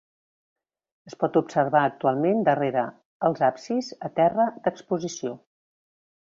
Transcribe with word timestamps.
Es 1.11 1.15
pot 1.23 1.37
observar 1.41 1.81
actualment 1.89 2.41
darrere 2.49 2.87
els 3.29 3.45
absis, 3.51 3.93
a 4.09 4.13
terra, 4.23 4.49
d'exposició. 4.67 5.39